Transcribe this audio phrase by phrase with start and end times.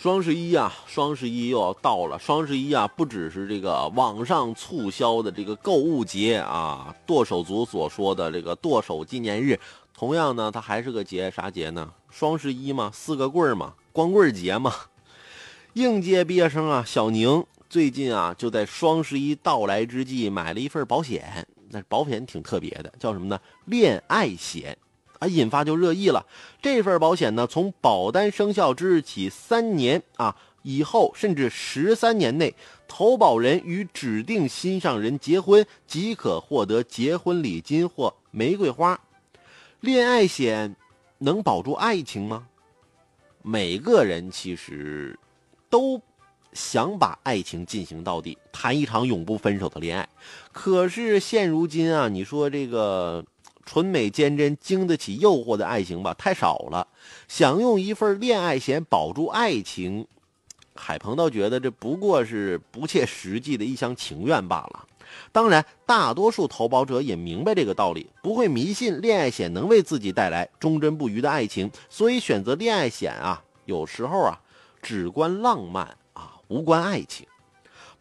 [0.00, 2.18] 双十一啊，双十一又要到了。
[2.18, 9.60] 双十一啊，不只是这个网上促销的这个购物节啊，剁手族所说的这个剁手纪念日，
[9.92, 11.92] 同样呢，它还是个节，啥节呢？
[12.08, 14.72] 双十一嘛，四个棍儿嘛，光棍节嘛。
[15.74, 23.38] 应届毕业生啊，小宁最近啊，就在双十一到来之际买了一份保险，那保险挺特别的，叫什么呢？
[23.66, 24.78] 恋爱险。
[25.20, 26.26] 啊，引发就热议了。
[26.60, 32.54] 这份保险呢，从保单生效之日起三年啊以后，甚至十三年内，
[32.88, 38.98] 投保人与指定心上人结婚，即可获得结婚礼金或玫瑰花。
[39.80, 40.74] 恋爱险
[41.18, 42.46] 能保住爱情吗？
[43.42, 45.18] 每个人其实
[45.68, 46.00] 都
[46.54, 50.08] 想把爱情进行到底，谈一场永不分手的恋爱。
[50.50, 53.22] 可是现如今啊，你说这个。
[53.70, 56.84] 纯美坚贞、经得起诱惑的爱情吧，太少了。
[57.28, 60.04] 想用一份恋爱险保住爱情，
[60.74, 64.84] 海鹏倒觉得这不过是不切实际的一厢情愿罢了。
[65.30, 74.36] 当然，大多数投保者也明白这个道理，不会迷信恋爱险能为自己带来忠贞不渝的爱情，所以选择恋爱险啊，有时候啊，
[74.82, 77.24] 只关浪漫啊，无关爱情。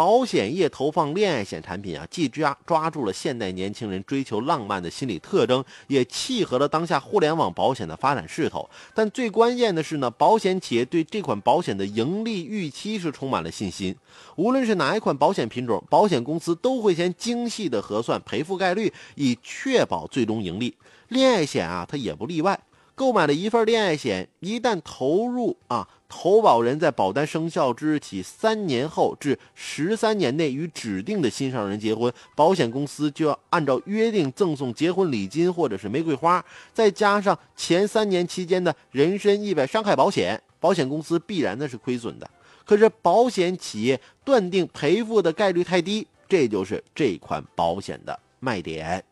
[0.00, 8.66] 保险业投放恋爱险产品啊，既抓抓住了现代年轻人追求浪漫的心理特征，也契合了当下互联网保险的发展势头。
[8.94, 13.94] 但最关键的是呢，保险企业对这款保险的盈利预期是充满了信心。
[14.36, 20.74] 无论是哪一款保险品种，保险公司都会先精细的核算赔付概率，以确保最终盈利。
[21.08, 22.58] 恋爱险啊，它也不例外。
[22.94, 42.28] 购买了一份恋爱险，一旦投入啊，投保人在保单生效之日起三年后至十三年内与指定的心上人结婚，保险公司就要按照约定赠送结婚礼金或者是玫瑰花，再加上前三年期间的人身意外伤害保险，保险公司必然的是亏损的。
[42.66, 49.02] 可是保险企业断定赔付的概率太低，这就是这款保险的卖点。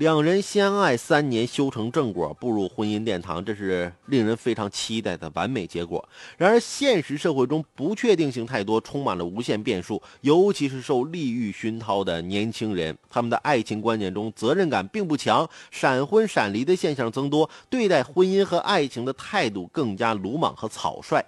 [0.00, 6.08] 两人相爱三年，修成正果，步入婚姻殿堂，这是令人非常期待的完美结果。
[6.38, 21.22] 然而，现实社会中不确定性太多，充满了无限变数，尤其是受利欲熏陶的年轻人，他们的爱情观念中责任感并不强，闪婚闪离的现象增多，对待婚姻和爱情的态度更加鲁莽和草率。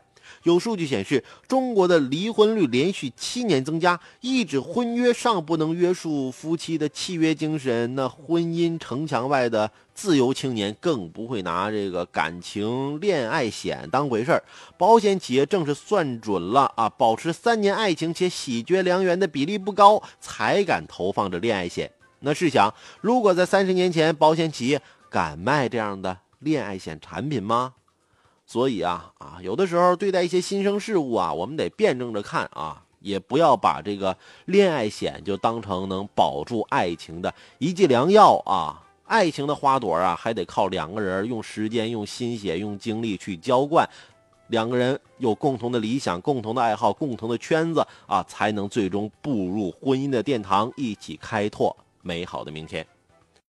[0.45, 3.99] 有数据显示，中国的离婚率连续七年增加。
[4.21, 14.43] 一纸婚约尚不能约束夫妻的契约精神，那婚姻城墙外的自由青年更不会拿这个感情恋爱险当回事儿。
[14.79, 21.91] 保险企业正是算准了啊，保持三年爱情且喜绝良缘的比例不高，才敢投放着恋爱险。
[22.21, 27.75] 那试想，如果在三十年前，保险企业敢卖这样的恋爱险产品吗？
[28.53, 34.15] 所以啊啊，有的时候对待一些新生事物啊，我们得辩证着看啊，也不要把这个
[34.45, 38.87] 恋爱险就当成能保住爱情的一剂良药啊。
[39.07, 43.89] 爱情的花朵啊，还得靠两个人用时间、用心血、用精力去浇灌，
[44.49, 52.87] 两个人有共同的理想、共同的爱好、共同的圈子啊，才能最终步入婚姻的殿堂，一起开拓美好的明天。